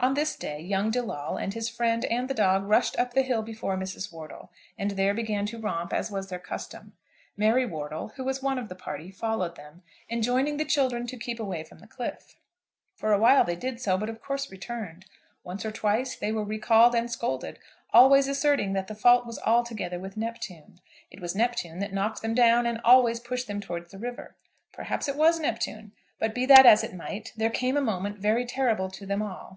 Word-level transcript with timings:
On 0.00 0.12
this 0.12 0.36
day 0.36 0.60
young 0.60 0.90
De 0.90 1.00
Lawle 1.00 1.38
and 1.38 1.54
his 1.54 1.70
friend 1.70 2.04
and 2.04 2.28
the 2.28 2.34
dog 2.34 2.64
rushed 2.64 2.94
up 2.98 3.14
the 3.14 3.22
hill 3.22 3.40
before 3.40 3.74
Mrs. 3.74 4.12
Wortle, 4.12 4.50
and 4.76 4.90
there 4.90 5.14
began 5.14 5.46
to 5.46 5.58
romp, 5.58 5.94
as 5.94 6.10
was 6.10 6.28
their 6.28 6.38
custom. 6.38 6.92
Mary 7.38 7.64
Wortle, 7.64 8.08
who 8.16 8.22
was 8.22 8.42
one 8.42 8.58
of 8.58 8.68
the 8.68 8.74
party, 8.74 9.10
followed 9.10 9.56
them, 9.56 9.82
enjoining 10.10 10.58
the 10.58 10.66
children 10.66 11.06
to 11.06 11.16
keep 11.16 11.40
away 11.40 11.64
from 11.64 11.78
the 11.78 11.86
cliff. 11.86 12.36
For 12.94 13.14
a 13.14 13.18
while 13.18 13.44
they 13.44 13.56
did 13.56 13.80
so, 13.80 13.96
but 13.96 14.10
of 14.10 14.20
course 14.20 14.50
returned. 14.50 15.06
Once 15.42 15.64
or 15.64 15.70
twice 15.72 16.14
they 16.16 16.32
were 16.32 16.44
recalled 16.44 16.94
and 16.94 17.10
scolded, 17.10 17.58
always 17.88 18.28
asserting 18.28 18.74
that 18.74 18.88
the 18.88 18.94
fault 18.94 19.24
was 19.24 19.38
altogether 19.38 19.98
with 19.98 20.18
Neptune. 20.18 20.82
It 21.10 21.20
was 21.20 21.34
Neptune 21.34 21.78
that 21.78 21.94
knocked 21.94 22.20
them 22.20 22.34
down 22.34 22.66
and 22.66 22.78
always 22.84 23.20
pushed 23.20 23.46
them 23.46 23.62
towards 23.62 23.90
the 23.90 23.98
river. 23.98 24.36
Perhaps 24.70 25.08
it 25.08 25.16
was 25.16 25.40
Neptune; 25.40 25.92
but 26.18 26.34
be 26.34 26.44
that 26.44 26.66
as 26.66 26.84
it 26.84 26.92
might, 26.92 27.32
there 27.38 27.48
came 27.48 27.78
a 27.78 27.80
moment 27.80 28.18
very 28.18 28.44
terrible 28.44 28.90
to 28.90 29.06
them 29.06 29.22
all. 29.22 29.52